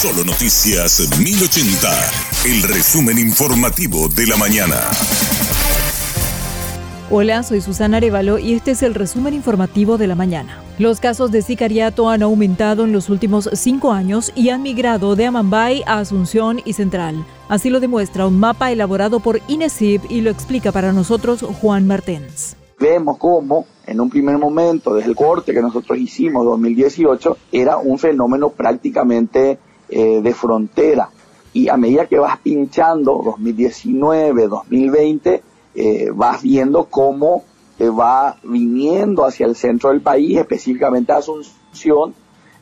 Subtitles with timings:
[0.00, 1.88] Solo Noticias 1080,
[2.46, 4.76] el resumen informativo de la mañana.
[7.10, 10.62] Hola, soy Susana Arevalo y este es el resumen informativo de la mañana.
[10.78, 15.26] Los casos de sicariato han aumentado en los últimos cinco años y han migrado de
[15.26, 17.26] Amambay a Asunción y Central.
[17.48, 22.56] Así lo demuestra un mapa elaborado por INESIB y lo explica para nosotros Juan Martens.
[22.78, 27.98] Vemos cómo en un primer momento, desde el corte que nosotros hicimos 2018, era un
[27.98, 29.58] fenómeno prácticamente
[29.88, 31.10] eh, de frontera.
[31.52, 35.42] Y a medida que vas pinchando 2019, 2020,
[35.74, 37.44] eh, vas viendo cómo
[37.78, 42.14] eh, va viniendo hacia el centro del país, específicamente Asunción,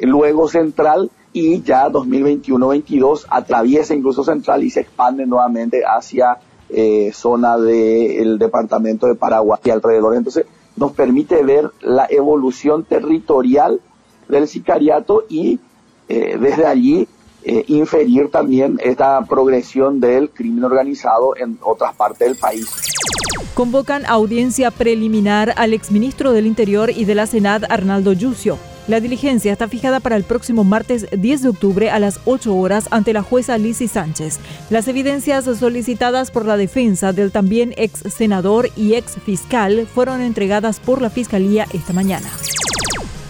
[0.00, 7.56] luego Central y ya 2021-22 atraviesa incluso Central y se expande nuevamente hacia eh, zona
[7.56, 10.16] del departamento de Paraguay y alrededor.
[10.16, 13.80] Entonces nos permite ver la evolución territorial
[14.28, 15.60] del sicariato y
[16.06, 17.08] desde allí
[17.66, 22.68] inferir también esta progresión del crimen organizado en otras partes del país
[23.54, 28.58] convocan audiencia preliminar al exministro del Interior y de la Senad, Arnaldo Yucio.
[28.86, 32.88] La diligencia está fijada para el próximo martes 10 de octubre a las 8 horas
[32.90, 34.40] ante la jueza Lizzie Sánchez.
[34.68, 40.80] Las evidencias solicitadas por la defensa del también ex senador y ex fiscal fueron entregadas
[40.80, 42.28] por la Fiscalía esta mañana.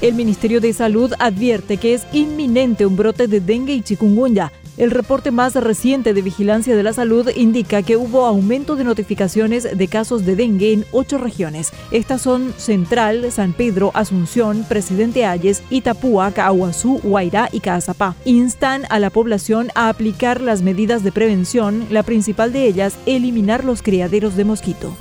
[0.01, 4.53] El Ministerio de Salud advierte que es inminente un brote de dengue y chikungunya.
[4.77, 9.79] El reporte más reciente de Vigilancia de la Salud indica que hubo aumento de notificaciones
[9.79, 11.73] de casos de dengue en ocho regiones.
[11.93, 18.17] Estas son Central, San Pedro, Asunción, Presidente Ayes, Itapúa, Cahuazú, Guairá y Caazapá.
[18.25, 23.65] Instan a la población a aplicar las medidas de prevención, la principal de ellas, eliminar
[23.65, 24.93] los criaderos de mosquito.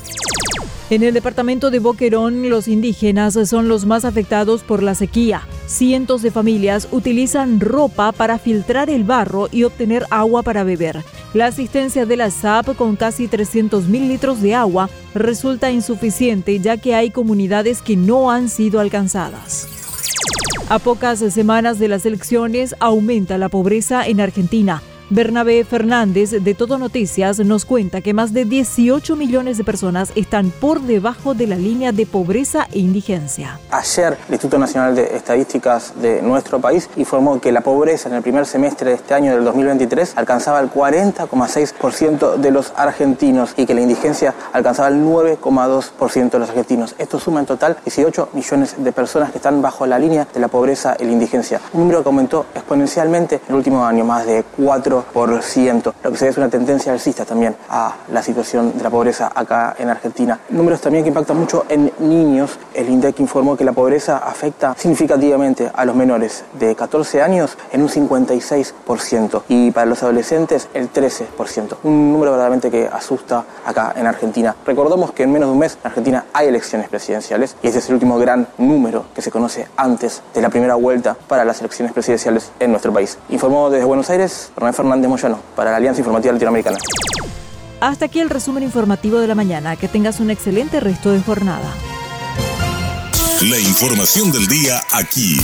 [0.90, 5.42] En el departamento de Boquerón, los indígenas son los más afectados por la sequía.
[5.66, 11.04] Cientos de familias utilizan ropa para filtrar el barro y obtener agua para beber.
[11.34, 16.78] La asistencia de la SAP con casi 300 mil litros de agua resulta insuficiente ya
[16.78, 19.68] que hay comunidades que no han sido alcanzadas.
[20.70, 24.82] A pocas semanas de las elecciones aumenta la pobreza en Argentina.
[25.14, 30.50] Bernabé Fernández de Todo Noticias nos cuenta que más de 18 millones de personas están
[30.50, 33.60] por debajo de la línea de pobreza e indigencia.
[33.70, 38.24] Ayer el Instituto Nacional de Estadísticas de nuestro país informó que la pobreza en el
[38.24, 43.76] primer semestre de este año del 2023 alcanzaba el 40,6% de los argentinos y que
[43.76, 46.96] la indigencia alcanzaba el 9,2% de los argentinos.
[46.98, 50.48] Esto suma en total 18 millones de personas que están bajo la línea de la
[50.48, 54.44] pobreza y la indigencia, un número que aumentó exponencialmente en el último año, más de
[54.58, 58.78] 4 por ciento, lo que se ve es una tendencia alcista también a la situación
[58.78, 60.40] de la pobreza acá en Argentina.
[60.50, 62.58] Números también que impactan mucho en niños.
[62.74, 67.82] El INDEC informó que la pobreza afecta significativamente a los menores de 14 años en
[67.82, 71.78] un 56% y para los adolescentes el 13%.
[71.84, 74.56] Un número verdaderamente que asusta acá en Argentina.
[74.66, 77.90] Recordamos que en menos de un mes en Argentina hay elecciones presidenciales y este es
[77.90, 81.94] el último gran número que se conoce antes de la primera vuelta para las elecciones
[81.94, 83.18] presidenciales en nuestro país.
[83.30, 86.78] Informó desde Buenos Aires, Ronald Fernández de Moyano, para la Alianza Informativa Latinoamericana.
[87.80, 89.76] Hasta aquí el resumen informativo de la mañana.
[89.76, 91.70] Que tengas un excelente resto de jornada.
[93.42, 95.38] La información del día aquí,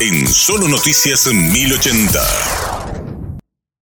[0.00, 2.75] en Solo Noticias 1080.